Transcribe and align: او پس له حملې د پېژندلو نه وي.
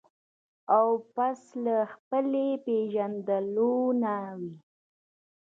او 0.77 0.87
پس 1.15 1.41
له 1.63 1.77
حملې 1.91 2.49
د 2.57 2.61
پېژندلو 2.65 3.73
نه 4.01 4.15
وي. 4.37 4.53